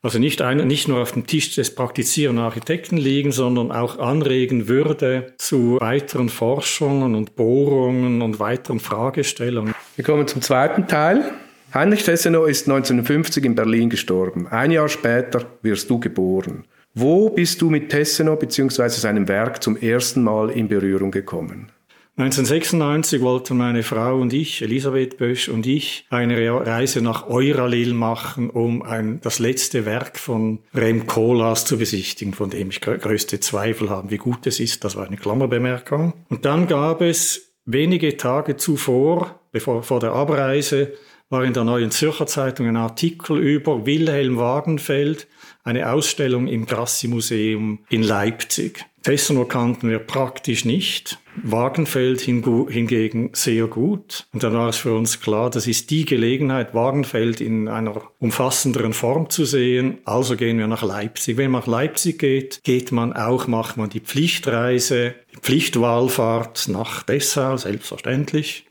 also 0.00 0.18
nicht, 0.20 0.42
ein, 0.42 0.66
nicht 0.66 0.86
nur 0.86 1.00
auf 1.00 1.12
dem 1.12 1.26
Tisch 1.26 1.54
des 1.56 1.74
praktizierenden 1.74 2.44
Architekten 2.44 2.96
liegen, 2.96 3.32
sondern 3.32 3.72
auch 3.72 3.98
anregen 3.98 4.68
würde 4.68 5.34
zu 5.38 5.78
weiteren 5.80 6.28
Forschungen 6.28 7.16
und 7.16 7.34
Bohrungen 7.34 8.22
und 8.22 8.38
weiteren 8.38 8.78
Fragestellungen. 8.78 9.74
Wir 9.98 10.04
kommen 10.04 10.28
zum 10.28 10.42
zweiten 10.42 10.86
Teil. 10.86 11.32
Heinrich 11.74 12.04
Tessenow 12.04 12.48
ist 12.48 12.68
1950 12.68 13.44
in 13.44 13.56
Berlin 13.56 13.90
gestorben. 13.90 14.46
Ein 14.46 14.70
Jahr 14.70 14.88
später 14.88 15.44
wirst 15.62 15.90
du 15.90 15.98
geboren. 15.98 16.66
Wo 16.94 17.30
bist 17.30 17.60
du 17.60 17.68
mit 17.68 17.88
Tessenow 17.88 18.38
bzw. 18.38 18.90
seinem 18.90 19.26
Werk 19.26 19.60
zum 19.60 19.76
ersten 19.76 20.22
Mal 20.22 20.50
in 20.50 20.68
Berührung 20.68 21.10
gekommen? 21.10 21.72
1996 22.16 23.22
wollten 23.22 23.56
meine 23.56 23.82
Frau 23.82 24.20
und 24.20 24.32
ich, 24.32 24.62
Elisabeth 24.62 25.18
Bösch 25.18 25.48
und 25.48 25.66
ich, 25.66 26.06
eine 26.10 26.64
Reise 26.64 27.02
nach 27.02 27.26
Euralil 27.26 27.92
machen, 27.92 28.50
um 28.50 28.82
ein, 28.82 29.20
das 29.22 29.40
letzte 29.40 29.84
Werk 29.84 30.16
von 30.16 30.60
Rem 30.76 31.08
Koolhaas 31.08 31.64
zu 31.64 31.76
besichtigen, 31.76 32.34
von 32.34 32.50
dem 32.50 32.70
ich 32.70 32.80
größte 32.80 33.40
Zweifel 33.40 33.90
habe, 33.90 34.12
wie 34.12 34.18
gut 34.18 34.46
es 34.46 34.60
ist. 34.60 34.84
Das 34.84 34.94
war 34.94 35.08
eine 35.08 35.16
Klammerbemerkung. 35.16 36.12
Und 36.28 36.44
dann 36.44 36.68
gab 36.68 37.00
es 37.00 37.48
Wenige 37.70 38.16
Tage 38.16 38.56
zuvor, 38.56 39.37
bevor 39.52 39.82
vor 39.82 40.00
der 40.00 40.12
Abreise, 40.12 40.92
war 41.30 41.44
in 41.44 41.52
der 41.52 41.64
Neuen 41.64 41.90
Zürcher 41.90 42.26
Zeitung 42.26 42.66
ein 42.66 42.76
Artikel 42.76 43.38
über 43.38 43.84
Wilhelm 43.84 44.38
Wagenfeld, 44.38 45.26
eine 45.62 45.92
Ausstellung 45.92 46.46
im 46.46 46.64
Grassi-Museum 46.64 47.80
in 47.90 48.02
Leipzig. 48.02 48.86
Tessenow 49.02 49.46
kannten 49.46 49.88
wir 49.88 50.00
praktisch 50.00 50.64
nicht, 50.64 51.18
Wagenfeld 51.42 52.20
hingegen 52.20 53.30
sehr 53.32 53.66
gut. 53.66 54.26
Und 54.32 54.42
dann 54.42 54.54
war 54.54 54.68
es 54.68 54.76
für 54.76 54.94
uns 54.94 55.20
klar, 55.20 55.50
das 55.50 55.66
ist 55.66 55.90
die 55.90 56.04
Gelegenheit, 56.04 56.74
Wagenfeld 56.74 57.40
in 57.40 57.68
einer 57.68 58.02
umfassenderen 58.18 58.92
Form 58.92 59.30
zu 59.30 59.44
sehen. 59.44 59.98
Also 60.04 60.36
gehen 60.36 60.58
wir 60.58 60.66
nach 60.66 60.82
Leipzig. 60.82 61.36
Wenn 61.36 61.52
man 61.52 61.60
nach 61.60 61.68
Leipzig 61.68 62.18
geht, 62.18 62.60
geht 62.64 62.92
man 62.92 63.12
auch, 63.12 63.46
macht 63.46 63.76
man 63.76 63.88
die 63.88 64.00
Pflichtreise, 64.00 65.14
die 65.32 65.40
Pflichtwahlfahrt 65.40 66.68
nach 66.68 67.02
Dessau, 67.02 67.56
selbstverständlich. 67.56 68.67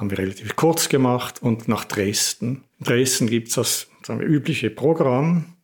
Haben 0.00 0.10
wir 0.10 0.18
relativ 0.18 0.56
kurz 0.56 0.88
gemacht 0.88 1.42
und 1.42 1.68
nach 1.68 1.84
Dresden. 1.84 2.64
In 2.78 2.86
Dresden 2.86 3.26
gibt 3.26 3.48
es 3.48 3.54
das 3.56 3.90
sagen 4.02 4.20
wir, 4.20 4.26
übliche 4.26 4.70
Programm. 4.70 5.56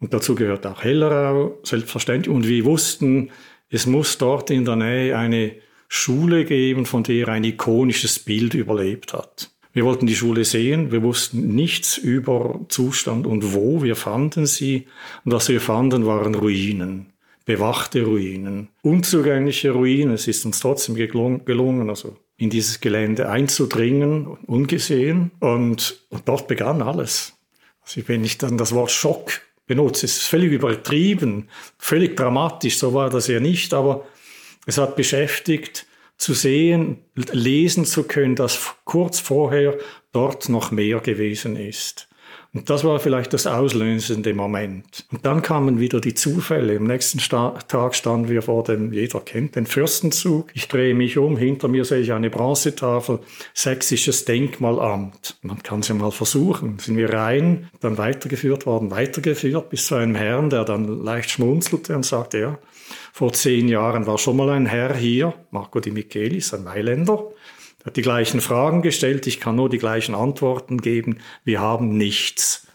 Und 0.00 0.14
dazu 0.14 0.34
gehört 0.34 0.66
auch 0.66 0.82
Hellerau, 0.82 1.58
selbstverständlich. 1.62 2.34
Und 2.34 2.48
wir 2.48 2.64
wussten, 2.64 3.30
es 3.68 3.84
muss 3.84 4.16
dort 4.16 4.48
in 4.48 4.64
der 4.64 4.76
Nähe 4.76 5.18
eine 5.18 5.56
Schule 5.88 6.46
geben, 6.46 6.86
von 6.86 7.02
der 7.02 7.28
ein 7.28 7.44
ikonisches 7.44 8.18
Bild 8.18 8.54
überlebt 8.54 9.12
hat. 9.12 9.50
Wir 9.74 9.84
wollten 9.84 10.06
die 10.06 10.16
Schule 10.16 10.46
sehen, 10.46 10.90
wir 10.90 11.02
wussten 11.02 11.54
nichts 11.54 11.98
über 11.98 12.60
Zustand 12.68 13.26
und 13.26 13.52
wo, 13.52 13.82
wir 13.82 13.94
fanden 13.94 14.46
sie. 14.46 14.86
Und 15.26 15.32
was 15.32 15.50
wir 15.50 15.60
fanden, 15.60 16.06
waren 16.06 16.34
Ruinen, 16.34 17.12
bewachte 17.44 18.04
Ruinen, 18.04 18.68
unzugängliche 18.80 19.72
Ruinen. 19.72 20.14
Es 20.14 20.26
ist 20.26 20.46
uns 20.46 20.60
trotzdem 20.60 20.94
gelungen, 20.94 21.90
also 21.90 22.16
in 22.40 22.48
dieses 22.48 22.80
Gelände 22.80 23.28
einzudringen, 23.28 24.26
ungesehen. 24.46 25.30
Und, 25.40 26.00
und 26.08 26.26
dort 26.26 26.48
begann 26.48 26.80
alles. 26.80 27.34
Also 27.82 28.00
wenn 28.06 28.24
ich 28.24 28.38
dann 28.38 28.56
das 28.56 28.74
Wort 28.74 28.90
Schock 28.90 29.42
benutze. 29.66 30.06
Es 30.06 30.16
ist 30.16 30.26
völlig 30.26 30.50
übertrieben, 30.50 31.48
völlig 31.78 32.16
dramatisch, 32.16 32.78
so 32.78 32.94
war 32.94 33.10
das 33.10 33.28
ja 33.28 33.40
nicht, 33.40 33.74
aber 33.74 34.06
es 34.66 34.78
hat 34.78 34.96
beschäftigt, 34.96 35.86
zu 36.16 36.34
sehen, 36.34 36.98
lesen 37.14 37.84
zu 37.84 38.04
können, 38.04 38.36
dass 38.36 38.74
kurz 38.84 39.20
vorher 39.20 39.78
dort 40.12 40.48
noch 40.48 40.70
mehr 40.70 41.00
gewesen 41.00 41.56
ist. 41.56 42.08
Und 42.52 42.68
das 42.68 42.82
war 42.82 42.98
vielleicht 42.98 43.32
das 43.32 43.46
auslösende 43.46 44.34
Moment. 44.34 45.06
Und 45.12 45.24
dann 45.24 45.40
kamen 45.40 45.78
wieder 45.78 46.00
die 46.00 46.14
Zufälle. 46.14 46.76
Am 46.76 46.84
nächsten 46.84 47.20
Sta 47.20 47.50
Tag 47.68 47.94
standen 47.94 48.28
wir 48.28 48.42
vor 48.42 48.64
dem, 48.64 48.92
jeder 48.92 49.20
kennt 49.20 49.54
den 49.54 49.66
Fürstenzug. 49.66 50.50
Ich 50.54 50.66
drehe 50.66 50.94
mich 50.94 51.16
um, 51.16 51.36
hinter 51.36 51.68
mir 51.68 51.84
sehe 51.84 52.00
ich 52.00 52.12
eine 52.12 52.28
Bronzetafel, 52.28 53.20
Sächsisches 53.54 54.24
Denkmalamt. 54.24 55.38
Man 55.42 55.62
kann 55.62 55.80
es 55.80 55.88
ja 55.88 55.94
mal 55.94 56.10
versuchen. 56.10 56.80
Sind 56.80 56.96
wir 56.96 57.12
rein, 57.12 57.70
dann 57.78 57.98
weitergeführt 57.98 58.66
worden, 58.66 58.90
weitergeführt 58.90 59.70
bis 59.70 59.86
zu 59.86 59.94
einem 59.94 60.16
Herrn, 60.16 60.50
der 60.50 60.64
dann 60.64 61.04
leicht 61.04 61.30
schmunzelte 61.30 61.94
und 61.94 62.04
sagte, 62.04 62.38
ja, 62.38 62.58
vor 63.12 63.32
zehn 63.32 63.68
Jahren 63.68 64.08
war 64.08 64.18
schon 64.18 64.36
mal 64.36 64.50
ein 64.50 64.66
Herr 64.66 64.96
hier, 64.96 65.34
Marco 65.52 65.78
Di 65.78 65.92
Michelis, 65.92 66.52
ein 66.52 66.64
Mailänder, 66.64 67.22
er 67.22 67.34
hat 67.84 67.96
die 67.96 68.02
gleichen 68.02 68.40
Fragen 68.40 68.82
gestellt, 68.82 69.26
ich 69.26 69.40
kann 69.40 69.56
nur 69.56 69.68
die 69.68 69.78
gleichen 69.78 70.14
Antworten 70.14 70.78
geben. 70.82 71.18
Wir 71.44 71.60
haben 71.60 71.96
nichts. 71.96 72.66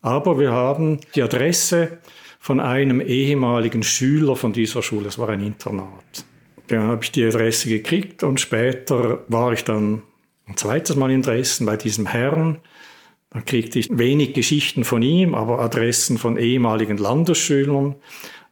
Aber 0.00 0.38
wir 0.38 0.52
haben 0.52 1.00
die 1.14 1.22
Adresse 1.22 1.98
von 2.38 2.60
einem 2.60 3.00
ehemaligen 3.00 3.82
Schüler 3.82 4.36
von 4.36 4.52
dieser 4.52 4.82
Schule. 4.82 5.08
Es 5.08 5.18
war 5.18 5.28
ein 5.28 5.40
Internat. 5.40 6.24
Dann 6.68 6.82
habe 6.82 7.04
ich 7.04 7.12
die 7.12 7.24
Adresse 7.24 7.68
gekriegt 7.68 8.22
und 8.22 8.40
später 8.40 9.24
war 9.28 9.52
ich 9.52 9.64
dann 9.64 10.02
ein 10.46 10.56
zweites 10.56 10.96
Mal 10.96 11.10
in 11.10 11.22
Dresden 11.22 11.66
bei 11.66 11.76
diesem 11.76 12.06
Herrn. 12.06 12.58
Dann 13.30 13.44
kriegte 13.44 13.78
ich 13.78 13.96
wenig 13.96 14.34
Geschichten 14.34 14.84
von 14.84 15.02
ihm, 15.02 15.34
aber 15.34 15.60
Adressen 15.60 16.18
von 16.18 16.36
ehemaligen 16.36 16.98
Landesschülern, 16.98 17.94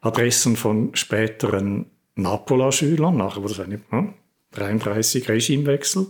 Adressen 0.00 0.56
von 0.56 0.94
späteren 0.94 1.86
Napola-Schülern, 2.14 3.16
nachher 3.16 3.42
wurde 3.42 3.52
es 3.52 3.60
eine, 3.60 3.80
33 4.52 5.28
Regimewechsel. 5.28 6.06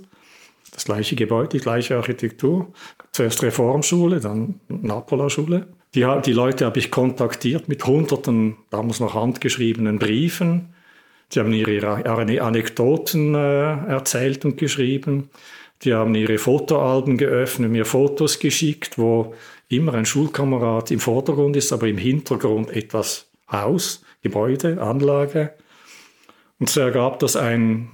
Das 0.73 0.85
gleiche 0.85 1.17
Gebäude, 1.17 1.59
die 1.59 1.59
gleiche 1.59 1.97
Architektur. 1.97 2.73
Zuerst 3.13 3.43
Reformschule, 3.43 4.21
dann 4.21 4.61
Napola-Schule. 4.69 5.67
Die, 5.95 6.07
die 6.25 6.33
Leute 6.33 6.67
habe 6.67 6.79
ich 6.79 6.91
kontaktiert 6.91 7.69
mit 7.69 7.85
hunderten, 7.85 8.57
damals 8.71 9.01
noch 9.01 9.15
handgeschriebenen 9.15 9.99
Briefen. 9.99 10.73
Sie 11.29 11.41
haben 11.41 11.53
ihre 11.53 12.05
Anekdoten 12.07 13.35
äh, 13.35 13.87
erzählt 13.87 14.45
und 14.45 14.57
geschrieben. 14.57 15.31
Die 15.83 15.95
haben 15.95 16.15
ihre 16.15 16.39
Fotoalben 16.39 17.17
geöffnet, 17.17 17.71
mir 17.71 17.87
Fotos 17.87 18.39
geschickt, 18.39 18.99
wo 18.99 19.35
immer 19.69 19.95
ein 19.95 20.05
Schulkamerad 20.05 20.91
im 20.91 21.01
Vordergrund 21.01 21.57
ist, 21.57 21.73
aber 21.73 21.89
im 21.89 21.99
Hintergrund 21.99 22.71
etwas 22.71 23.29
Haus, 23.51 24.05
Gebäude, 24.23 24.81
Anlage. 24.81 25.55
Und 26.59 26.69
so 26.69 26.81
ergab 26.81 27.21
das 27.21 27.37
ein 27.37 27.91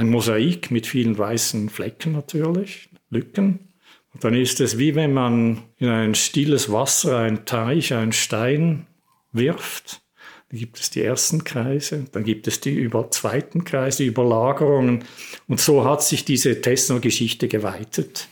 ein 0.00 0.08
Mosaik 0.08 0.70
mit 0.70 0.86
vielen 0.86 1.18
weißen 1.18 1.68
Flecken 1.68 2.12
natürlich, 2.12 2.88
Lücken. 3.10 3.68
Und 4.14 4.24
dann 4.24 4.34
ist 4.34 4.60
es 4.60 4.78
wie 4.78 4.94
wenn 4.94 5.12
man 5.12 5.62
in 5.78 5.88
ein 5.88 6.14
stilles 6.14 6.72
Wasser, 6.72 7.18
ein 7.18 7.44
Teich, 7.44 7.92
einen 7.92 8.12
Stein 8.12 8.86
wirft. 9.32 10.00
Dann 10.48 10.58
gibt 10.58 10.80
es 10.80 10.90
die 10.90 11.02
ersten 11.02 11.44
Kreise, 11.44 12.06
dann 12.12 12.24
gibt 12.24 12.48
es 12.48 12.60
die 12.60 12.74
über 12.74 13.10
zweiten 13.10 13.64
Kreise, 13.64 14.02
Überlagerungen. 14.02 15.04
Und 15.46 15.60
so 15.60 15.84
hat 15.84 16.02
sich 16.02 16.24
diese 16.24 16.60
Tessner-Geschichte 16.60 17.46
geweitet. 17.46 18.26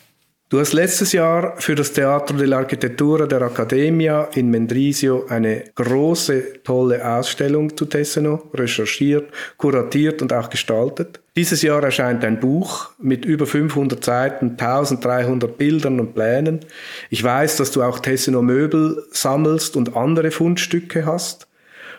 Du 0.51 0.59
hast 0.59 0.73
letztes 0.73 1.13
Jahr 1.13 1.61
für 1.61 1.75
das 1.75 1.93
Teatro 1.93 2.35
dell'Architettura 2.35 3.27
der 3.27 3.43
Accademia 3.43 4.31
in 4.33 4.49
Mendrisio 4.49 5.27
eine 5.29 5.65
große, 5.75 6.63
tolle 6.65 7.07
Ausstellung 7.07 7.77
zu 7.77 7.85
Tesseno 7.85 8.49
recherchiert, 8.55 9.31
kuratiert 9.59 10.23
und 10.23 10.33
auch 10.33 10.49
gestaltet. 10.49 11.21
Dieses 11.37 11.61
Jahr 11.61 11.83
erscheint 11.83 12.25
ein 12.25 12.41
Buch 12.41 12.89
mit 12.99 13.27
über 13.27 13.47
500 13.47 14.03
Seiten, 14.03 14.53
1300 14.53 15.59
Bildern 15.59 16.01
und 16.01 16.15
Plänen. 16.15 16.61
Ich 17.11 17.23
weiß, 17.23 17.57
dass 17.59 17.71
du 17.71 17.83
auch 17.83 17.99
Tesseno 17.99 18.41
Möbel 18.41 19.05
sammelst 19.11 19.77
und 19.77 19.97
andere 19.97 20.31
Fundstücke 20.31 21.05
hast. 21.05 21.47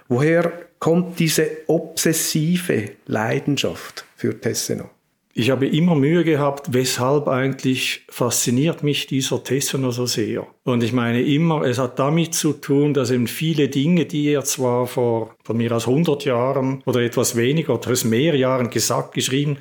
Woher 0.08 0.52
kommt 0.80 1.20
diese 1.20 1.48
obsessive 1.68 2.90
Leidenschaft 3.06 4.06
für 4.16 4.42
Tesseno? 4.42 4.90
Ich 5.34 5.52
habe 5.52 5.68
immer 5.68 5.96
Mühe 5.96 6.24
gehabt, 6.24 6.74
weshalb 6.74 7.28
eigentlich 7.28 8.06
fasziniert 8.10 8.84
mich 8.84 9.08
dieser 9.08 9.44
Tessiner 9.44 9.92
so 9.92 10.06
sehr. 10.06 10.48
Und 10.64 10.84
ich 10.84 10.92
meine 10.92 11.22
immer, 11.22 11.62
es 11.62 11.78
hat 11.78 12.00
damit 12.00 12.34
zu 12.34 12.54
tun, 12.54 12.94
dass 12.94 13.12
eben 13.12 13.28
viele 13.28 13.70
Dinge, 13.70 14.06
die 14.06 14.30
er 14.30 14.44
zwar 14.44 14.88
vor 14.88 15.36
von 15.44 15.58
mir 15.58 15.72
aus 15.72 15.88
100 15.88 16.26
Jahren 16.26 16.82
oder 16.86 17.02
etwas 17.02 17.36
weniger 17.36 17.76
oder 17.76 17.88
etwas 17.88 18.04
mehr 18.06 18.36
Jahren 18.36 18.70
gesagt, 18.70 19.14
geschrieben, 19.14 19.58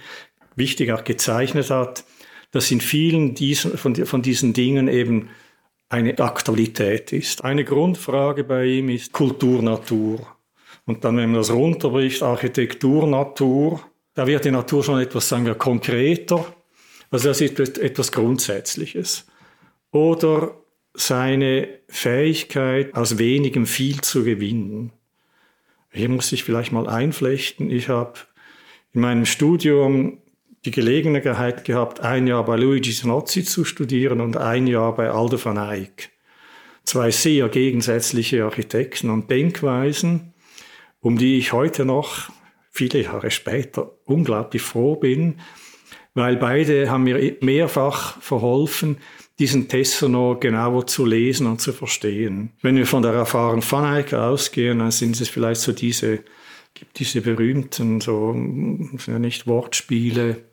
wichtig 0.56 0.90
auch 0.92 1.04
gezeichnet 1.04 1.70
hat, 1.70 2.04
dass 2.50 2.70
in 2.70 2.80
vielen 2.80 3.34
diesen, 3.34 3.76
von, 3.76 3.94
von 3.94 4.22
diesen 4.22 4.54
Dingen 4.54 4.88
eben 4.88 5.28
eine 5.90 6.18
Aktualität 6.18 7.12
ist. 7.12 7.44
Eine 7.44 7.64
Grundfrage 7.64 8.44
bei 8.44 8.64
ihm 8.64 8.88
ist 8.88 9.12
Kultur, 9.12 9.62
Natur. 9.62 10.26
Und 10.86 11.04
dann, 11.04 11.18
wenn 11.18 11.30
man 11.30 11.40
das 11.40 11.52
runterbricht, 11.52 12.22
Architektur, 12.22 13.06
Natur, 13.06 13.80
da 14.18 14.26
wird 14.26 14.44
die 14.44 14.50
Natur 14.50 14.82
schon 14.82 15.00
etwas, 15.00 15.28
sagen 15.28 15.46
wir, 15.46 15.54
konkreter. 15.54 16.44
Also 17.08 17.28
das 17.28 17.40
ist 17.40 17.60
etwas 17.78 18.10
Grundsätzliches. 18.10 19.28
Oder 19.92 20.56
seine 20.92 21.68
Fähigkeit, 21.86 22.96
aus 22.96 23.18
wenigem 23.18 23.64
viel 23.64 24.00
zu 24.00 24.24
gewinnen. 24.24 24.90
Hier 25.92 26.08
muss 26.08 26.32
ich 26.32 26.42
vielleicht 26.42 26.72
mal 26.72 26.88
einflechten. 26.88 27.70
Ich 27.70 27.90
habe 27.90 28.14
in 28.92 29.02
meinem 29.02 29.24
Studium 29.24 30.18
die 30.64 30.72
Gelegenheit 30.72 31.64
gehabt, 31.64 32.00
ein 32.00 32.26
Jahr 32.26 32.44
bei 32.44 32.56
Luigi 32.56 32.90
Snozzi 32.90 33.44
zu 33.44 33.64
studieren 33.64 34.20
und 34.20 34.36
ein 34.36 34.66
Jahr 34.66 34.96
bei 34.96 35.10
Aldo 35.10 35.38
van 35.44 35.58
Eyck. 35.58 36.10
Zwei 36.82 37.12
sehr 37.12 37.48
gegensätzliche 37.48 38.42
Architekten 38.42 39.10
und 39.10 39.30
Denkweisen, 39.30 40.34
um 40.98 41.18
die 41.18 41.38
ich 41.38 41.52
heute 41.52 41.84
noch 41.84 42.32
viele 42.78 43.02
Jahre 43.02 43.30
später 43.30 43.90
unglaublich 44.04 44.62
froh 44.62 44.94
bin, 44.94 45.40
weil 46.14 46.36
beide 46.36 46.90
haben 46.90 47.04
mir 47.04 47.36
mehrfach 47.40 48.20
verholfen, 48.22 48.98
diesen 49.38 49.68
Tessonor 49.68 50.38
genauer 50.40 50.86
zu 50.86 51.04
lesen 51.04 51.46
und 51.46 51.60
zu 51.60 51.72
verstehen. 51.72 52.50
Wenn 52.62 52.76
wir 52.76 52.86
von 52.86 53.02
der 53.02 53.12
Erfahrung 53.12 53.62
von 53.62 53.84
Eyck 53.84 54.14
ausgehen, 54.14 54.78
dann 54.78 54.90
sind 54.90 55.20
es 55.20 55.28
vielleicht 55.28 55.60
so 55.60 55.72
diese, 55.72 56.20
gibt 56.74 56.98
diese 56.98 57.20
berühmten, 57.20 58.00
so, 58.00 58.34
ja 59.06 59.18
nicht 59.18 59.46
Wortspiele, 59.46 60.44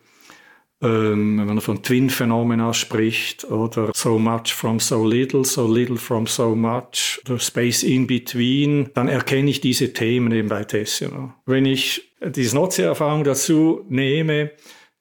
ähm, 0.82 1.38
wenn 1.40 1.48
man 1.48 1.62
von 1.62 1.82
Twin-Phenomena 1.82 2.74
spricht 2.74 3.46
oder 3.46 3.92
so 3.96 4.20
much 4.20 4.54
from 4.54 4.80
so 4.80 5.08
little, 5.08 5.46
so 5.46 5.72
little 5.72 5.98
from 5.98 6.28
so 6.28 6.56
much 6.56 7.22
oder 7.26 7.40
Space 7.40 7.84
in 7.84 8.08
between, 8.08 8.90
dann 8.94 9.08
erkenne 9.08 9.50
ich 9.50 9.62
diese 9.62 9.94
Themen 9.94 10.32
eben 10.32 10.50
bei 10.50 10.64
Tessino. 10.64 11.34
Wenn 11.46 11.66
ich 11.66 12.15
diese 12.32 12.56
Notze-Erfahrung 12.56 13.24
dazu 13.24 13.86
nehme, 13.90 14.52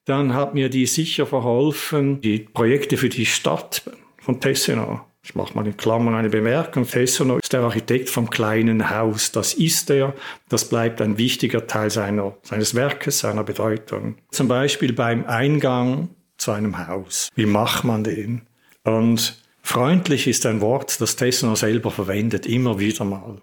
dann 0.05 0.33
hat 0.33 0.53
mir 0.53 0.69
die 0.69 0.85
sicher 0.85 1.25
verholfen, 1.25 2.21
die 2.21 2.39
Projekte 2.39 2.97
für 2.97 3.09
die 3.09 3.25
Stadt 3.25 3.83
von 4.17 4.39
Tessino 4.39 5.01
ich 5.25 5.33
mache 5.33 5.55
mal 5.55 5.65
in 5.65 5.75
Klammern 5.75 6.13
eine 6.13 6.29
Bemerkung. 6.29 6.85
Tessono 6.85 7.37
ist 7.37 7.51
der 7.51 7.61
Architekt 7.61 8.11
vom 8.11 8.29
kleinen 8.29 8.91
Haus. 8.91 9.31
Das 9.31 9.55
ist 9.55 9.89
er. 9.89 10.13
Das 10.49 10.69
bleibt 10.69 11.01
ein 11.01 11.17
wichtiger 11.17 11.65
Teil 11.65 11.89
seiner, 11.89 12.37
seines 12.43 12.75
Werkes, 12.75 13.19
seiner 13.19 13.43
Bedeutung. 13.43 14.17
Zum 14.29 14.47
Beispiel 14.47 14.93
beim 14.93 15.25
Eingang 15.25 16.09
zu 16.37 16.51
einem 16.51 16.87
Haus. 16.87 17.29
Wie 17.33 17.47
macht 17.47 17.83
man 17.83 18.03
den? 18.03 18.43
Und 18.83 19.41
freundlich 19.63 20.27
ist 20.27 20.45
ein 20.45 20.61
Wort, 20.61 21.01
das 21.01 21.15
Tessono 21.15 21.55
selber 21.55 21.89
verwendet, 21.89 22.45
immer 22.45 22.77
wieder 22.77 23.03
mal. 23.03 23.41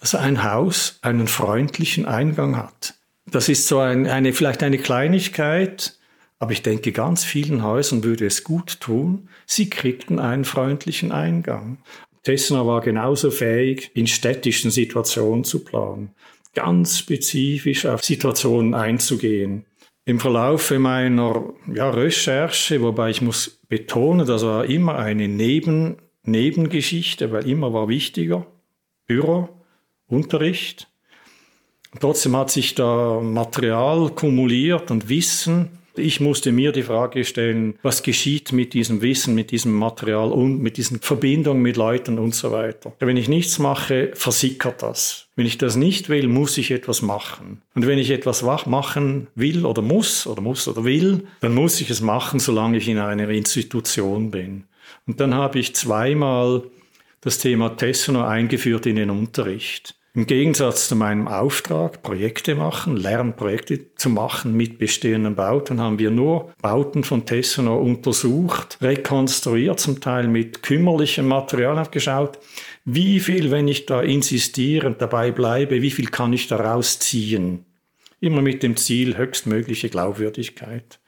Dass 0.00 0.14
ein 0.14 0.42
Haus 0.42 0.98
einen 1.02 1.28
freundlichen 1.28 2.06
Eingang 2.06 2.56
hat. 2.56 2.94
Das 3.30 3.48
ist 3.48 3.68
so 3.68 3.78
ein, 3.78 4.06
eine, 4.06 4.32
vielleicht 4.32 4.62
eine 4.62 4.78
Kleinigkeit, 4.78 5.98
aber 6.38 6.52
ich 6.52 6.62
denke, 6.62 6.92
ganz 6.92 7.24
vielen 7.24 7.62
Häusern 7.62 8.04
würde 8.04 8.26
es 8.26 8.44
gut 8.44 8.80
tun, 8.80 9.28
sie 9.46 9.68
kriegten 9.68 10.18
einen 10.18 10.44
freundlichen 10.44 11.12
Eingang. 11.12 11.78
Tessner 12.22 12.66
war 12.66 12.80
genauso 12.80 13.30
fähig, 13.30 13.90
in 13.94 14.06
städtischen 14.06 14.70
Situationen 14.70 15.44
zu 15.44 15.64
planen, 15.64 16.10
ganz 16.54 16.98
spezifisch 16.98 17.86
auf 17.86 18.04
Situationen 18.04 18.74
einzugehen. 18.74 19.64
Im 20.04 20.20
Verlauf 20.20 20.70
meiner 20.70 21.52
ja, 21.72 21.90
Recherche, 21.90 22.80
wobei 22.80 23.10
ich 23.10 23.20
muss 23.20 23.60
betonen, 23.68 24.26
das 24.26 24.42
war 24.42 24.64
immer 24.64 24.96
eine 24.96 25.28
Neben, 25.28 25.96
Nebengeschichte, 26.22 27.30
weil 27.32 27.46
immer 27.46 27.72
war 27.72 27.88
wichtiger, 27.88 28.46
Büro, 29.06 29.48
Unterricht. 30.06 30.88
Trotzdem 32.00 32.36
hat 32.36 32.50
sich 32.50 32.74
da 32.74 33.20
Material 33.20 34.10
kumuliert 34.10 34.90
und 34.90 35.08
Wissen, 35.08 35.70
ich 35.98 36.20
musste 36.20 36.52
mir 36.52 36.72
die 36.72 36.82
Frage 36.82 37.24
stellen, 37.24 37.74
was 37.82 38.02
geschieht 38.02 38.52
mit 38.52 38.72
diesem 38.72 39.02
Wissen, 39.02 39.34
mit 39.34 39.50
diesem 39.50 39.74
Material 39.74 40.30
und 40.30 40.62
mit 40.62 40.76
diesen 40.76 41.00
Verbindungen 41.00 41.62
mit 41.62 41.76
Leuten 41.76 42.18
und 42.18 42.34
so 42.34 42.52
weiter. 42.52 42.92
Wenn 43.00 43.16
ich 43.16 43.28
nichts 43.28 43.58
mache, 43.58 44.12
versickert 44.14 44.82
das. 44.82 45.26
Wenn 45.36 45.46
ich 45.46 45.58
das 45.58 45.76
nicht 45.76 46.08
will, 46.08 46.28
muss 46.28 46.56
ich 46.58 46.70
etwas 46.70 47.02
machen. 47.02 47.62
Und 47.74 47.86
wenn 47.86 47.98
ich 47.98 48.10
etwas 48.10 48.42
machen 48.66 49.26
will 49.34 49.66
oder 49.66 49.82
muss 49.82 50.26
oder 50.26 50.40
muss 50.40 50.68
oder 50.68 50.84
will, 50.84 51.26
dann 51.40 51.54
muss 51.54 51.80
ich 51.80 51.90
es 51.90 52.00
machen, 52.00 52.40
solange 52.40 52.78
ich 52.78 52.88
in 52.88 52.98
einer 52.98 53.28
Institution 53.28 54.30
bin. 54.30 54.64
Und 55.06 55.20
dann 55.20 55.34
habe 55.34 55.58
ich 55.58 55.74
zweimal 55.74 56.62
das 57.20 57.38
Thema 57.38 57.70
Tessono 57.70 58.22
eingeführt 58.22 58.86
in 58.86 58.96
den 58.96 59.10
Unterricht. 59.10 59.97
Im 60.18 60.26
Gegensatz 60.26 60.88
zu 60.88 60.96
meinem 60.96 61.28
Auftrag, 61.28 62.02
Projekte 62.02 62.56
machen, 62.56 62.96
Lernprojekte 62.96 63.94
zu 63.94 64.10
machen 64.10 64.52
mit 64.52 64.76
bestehenden 64.76 65.36
Bauten, 65.36 65.80
haben 65.80 66.00
wir 66.00 66.10
nur 66.10 66.52
Bauten 66.60 67.04
von 67.04 67.24
Tessenow 67.24 67.80
untersucht, 67.80 68.78
rekonstruiert, 68.80 69.78
zum 69.78 70.00
Teil 70.00 70.26
mit 70.26 70.64
kümmerlichem 70.64 71.28
Material 71.28 71.78
aufgeschaut. 71.78 72.40
Wie 72.84 73.20
viel, 73.20 73.52
wenn 73.52 73.68
ich 73.68 73.86
da 73.86 74.02
insistierend 74.02 75.00
dabei 75.00 75.30
bleibe, 75.30 75.82
wie 75.82 75.92
viel 75.92 76.08
kann 76.08 76.32
ich 76.32 76.48
daraus 76.48 76.98
ziehen? 76.98 77.64
Immer 78.18 78.42
mit 78.42 78.64
dem 78.64 78.76
Ziel 78.76 79.16
höchstmögliche 79.16 79.88
Glaubwürdigkeit. 79.88 80.98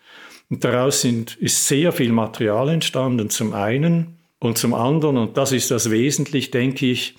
Und 0.51 0.63
daraus 0.63 1.01
sind, 1.01 1.37
ist 1.39 1.67
sehr 1.67 1.91
viel 1.91 2.13
Material 2.13 2.69
entstanden, 2.69 3.29
zum 3.29 3.55
einen. 3.55 4.19
Und 4.39 4.57
zum 4.57 4.73
anderen, 4.73 5.17
und 5.17 5.37
das 5.37 5.51
ist 5.51 5.73
das 5.73 5.91
wesentlich, 5.91 6.53
denke 6.53 6.87
ich, 6.87 7.17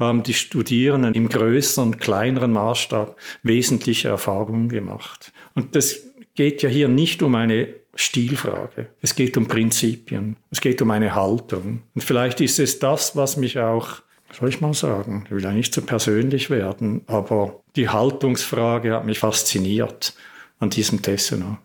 haben 0.00 0.22
die 0.22 0.34
Studierenden 0.34 1.14
im 1.14 1.28
größeren, 1.28 1.98
kleineren 1.98 2.52
Maßstab 2.52 3.16
wesentliche 3.42 4.08
Erfahrungen 4.08 4.68
gemacht. 4.68 5.32
Und 5.54 5.76
das 5.76 6.00
geht 6.34 6.62
ja 6.62 6.68
hier 6.68 6.88
nicht 6.88 7.22
um 7.22 7.34
eine 7.34 7.68
Stilfrage. 7.94 8.88
Es 9.02 9.14
geht 9.14 9.36
um 9.36 9.46
Prinzipien. 9.46 10.36
Es 10.50 10.60
geht 10.60 10.80
um 10.80 10.90
eine 10.90 11.14
Haltung. 11.14 11.82
Und 11.94 12.02
vielleicht 12.02 12.40
ist 12.40 12.58
es 12.58 12.78
das, 12.78 13.14
was 13.14 13.36
mich 13.36 13.58
auch, 13.58 14.02
soll 14.32 14.48
ich 14.48 14.60
mal 14.60 14.74
sagen, 14.74 15.24
ich 15.26 15.30
will 15.32 15.42
ja 15.42 15.52
nicht 15.52 15.74
zu 15.74 15.80
so 15.80 15.86
persönlich 15.86 16.50
werden, 16.50 17.02
aber 17.06 17.60
die 17.76 17.88
Haltungsfrage 17.88 18.94
hat 18.94 19.04
mich 19.04 19.18
fasziniert 19.18 20.14
an 20.60 20.70
diesem 20.70 21.02
Tessenow. 21.02 21.56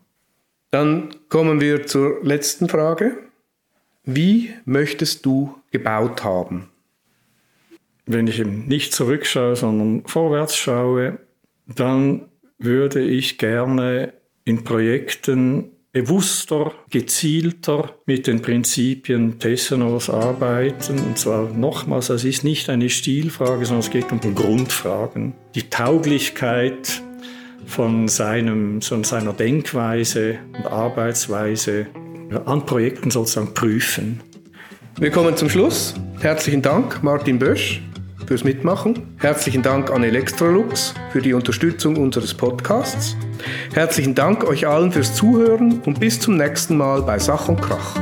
Dann 0.70 1.14
kommen 1.28 1.60
wir 1.60 1.86
zur 1.86 2.22
letzten 2.22 2.68
Frage. 2.68 3.16
Wie 4.04 4.50
möchtest 4.64 5.24
du 5.24 5.54
gebaut 5.70 6.22
haben? 6.22 6.68
Wenn 8.06 8.28
ich 8.28 8.38
eben 8.38 8.66
nicht 8.66 8.94
zurückschaue, 8.94 9.56
sondern 9.56 10.04
vorwärts 10.06 10.56
schaue, 10.56 11.18
dann 11.66 12.28
würde 12.58 13.02
ich 13.02 13.38
gerne 13.38 14.12
in 14.44 14.64
Projekten 14.64 15.72
bewusster, 15.92 16.72
gezielter 16.90 17.94
mit 18.06 18.26
den 18.26 18.42
Prinzipien 18.42 19.38
Tessenows 19.38 20.08
arbeiten. 20.08 20.98
Und 20.98 21.18
zwar 21.18 21.50
nochmals, 21.50 22.10
es 22.10 22.24
ist 22.24 22.44
nicht 22.44 22.68
eine 22.68 22.90
Stilfrage, 22.90 23.64
sondern 23.64 23.80
es 23.80 23.90
geht 23.90 24.12
um 24.12 24.20
Grundfragen. 24.34 25.34
Die 25.54 25.68
Tauglichkeit 25.68 27.02
von, 27.66 28.08
seinem, 28.08 28.82
von 28.82 29.04
seiner 29.04 29.32
Denkweise 29.32 30.38
und 30.56 30.66
Arbeitsweise 30.66 31.86
an 32.44 32.66
Projekten 32.66 33.10
sozusagen 33.10 33.54
prüfen. 33.54 34.20
Wir 34.98 35.10
kommen 35.10 35.36
zum 35.36 35.48
Schluss. 35.48 35.94
Herzlichen 36.20 36.62
Dank, 36.62 37.02
Martin 37.02 37.38
Bösch 37.38 37.80
fürs 38.26 38.44
Mitmachen. 38.44 39.16
Herzlichen 39.18 39.62
Dank 39.62 39.90
an 39.90 40.02
Electrolux 40.02 40.94
für 41.12 41.22
die 41.22 41.32
Unterstützung 41.32 41.96
unseres 41.96 42.34
Podcasts. 42.34 43.16
Herzlichen 43.72 44.14
Dank 44.14 44.44
euch 44.44 44.66
allen 44.66 44.92
fürs 44.92 45.14
Zuhören 45.14 45.80
und 45.84 46.00
bis 46.00 46.20
zum 46.20 46.36
nächsten 46.36 46.76
Mal 46.76 47.02
bei 47.02 47.18
Sach 47.18 47.48
und 47.48 47.60
Krach. 47.60 47.96